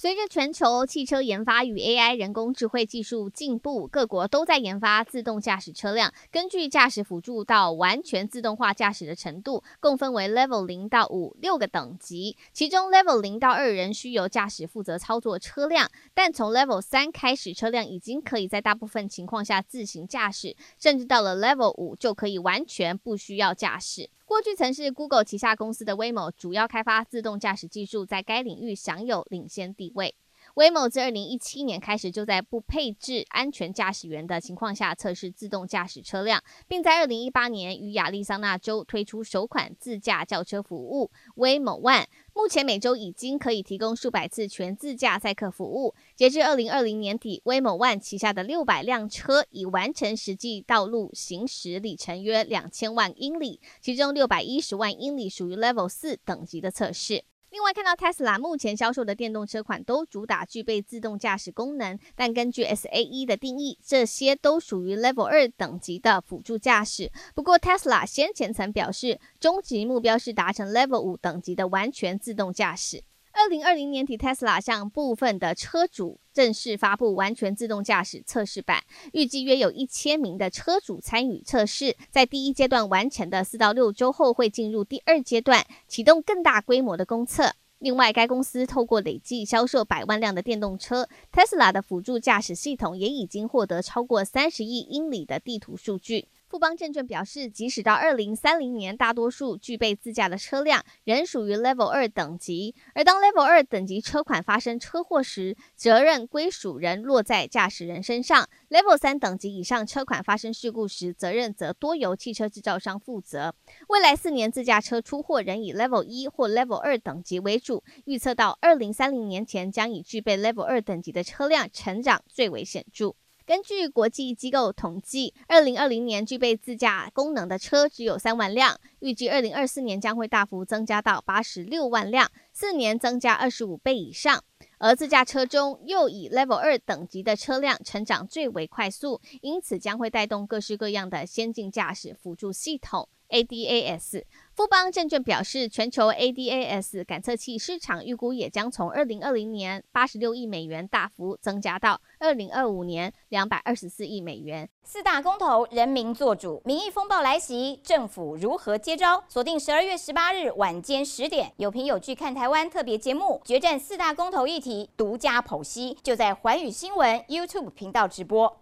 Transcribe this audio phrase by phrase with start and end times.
[0.00, 6.14] 随着全球汽车研发与 AI 人工智慧技术进步，各国都在研发自动驾驶车辆。
[6.30, 12.36] 根据驾驶辅助到完全自动化驾驶的程度，共分为 Level 零到五六个等级。
[12.52, 24.08] 其中 Level 零到二仍需由驾驶负责操作车辆，但从 Level 三开始，车辆已经可以在大部分情况下自行驾驶，甚至到了 Level 五就可以完全不需要驾驶。
[24.28, 30.14] 过去曾是 Google 旗下公司的 Waymo 主要开发自动驾驶技术，在该领域享有领先地位。
[30.54, 42.04] Waymo 自2017年开始就在不配置安全驾驶员的情况下测试自动驾驶车辆，并在2018年于亚利桑那州推出首款自驾轿车服务 Waymo One。
[42.38, 45.96] 目前每周已经可以提供数百次全自驾载客服务。
[46.14, 57.24] 截至二零二零年底威猛 One 旗下的六百辆车已完成实际道路行驶里程约两千万英里，其中六百一十万英里属于 Level 四等级的测试。
[57.50, 67.10] 另外，看到 Tesla 目前销售的电动车款都主打具备自动驾驶功能，但根据 SAE 的定义，这些都属于 Level 二等级的辅助驾驶。
[67.34, 73.02] 不过，Tesla 先前曾表示，终极目标是达成 Level 五等级的完全自动驾驶。
[73.40, 81.96] 二零二零年底，Tesla 向部分的车主正式发布完全自动驾驶测试版，预计约有一千名的车主参与测试。
[82.10, 87.52] 在第一阶段完成的四到六周后，会进入第二阶段，启动更大规模的公测。
[87.78, 96.26] 另外，该公司透过累计销售百万辆的电动车，Tesla 的辅助驾驶系统也已经获得超过三十亿英里的地图数据。
[96.48, 102.74] 富邦证券表示，即使到二零三零年，大多数具备自驾的车辆仍属于 Level 二等级。
[102.94, 113.54] 而当 Level 二等级车款发生车祸时，责任归属仍落在驾驶人身上；Level 三等级以上车款发生事故时，责任则多由汽车制造商负责。
[113.90, 123.14] 未来四年自驾车出货仍以 Level 一或 Level 二等级为主，预测到二零三零年前将以具备 Level 二等级的车辆成长最为显著。
[123.48, 134.44] 根据国际机构统计，二零二零年具备自驾功能的车只有三万辆，预计二零二四年将会大幅增加到八十六万辆，四年增加二十五倍以上。
[134.76, 143.08] 而自驾车中又以 Level 二等级的车辆成长最为快速，因此将会带动各式各样的先进驾驶辅助系统。
[143.28, 144.24] ADAS，
[144.54, 154.68] 富邦证券表示，全球 ADAS 感测器市场预估也将从二零二零年八十六亿美元大幅增加到二零二五年两百二十四亿美元。
[154.82, 159.22] 四大公投，人民做主，民意风暴来袭，政府如何接招？
[159.28, 168.60] 锁定十二月十八日晚间十点，有凭有据看台湾特别节目，决战四大公投议题，独家剖析，就在寰宇新闻 YouTube 频道直播。